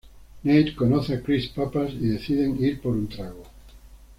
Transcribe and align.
Nate 0.45 0.73
conoce 0.75 1.13
a 1.13 1.21
Chris 1.21 1.45
Pappas 1.49 1.91
y 1.93 2.07
deciden 2.07 2.57
ir 2.59 2.81
por 2.81 2.93
un 2.93 3.07
trago. 3.07 3.43